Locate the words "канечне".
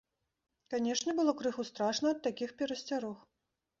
0.73-1.15